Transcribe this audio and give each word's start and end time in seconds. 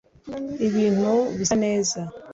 Ibintu 0.67 1.11
bisa 1.37 1.55
neza 1.63 1.99